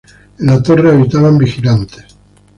En 0.39 0.47
la 0.47 0.63
torre 0.63 0.91
habitaban 0.93 1.37
vigilantes. 1.37 2.03